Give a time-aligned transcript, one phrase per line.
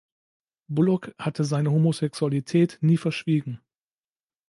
[0.67, 3.61] Bullock hatte seine Homosexualität nie verschwiegen.